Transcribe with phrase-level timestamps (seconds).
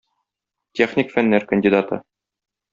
[0.79, 2.03] Техник фәннәр кандидаты.